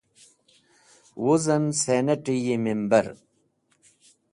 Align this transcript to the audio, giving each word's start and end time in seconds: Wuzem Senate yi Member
Wuzem 1.23 1.65
Senate 1.83 2.33
yi 2.45 2.55
Member 2.65 3.05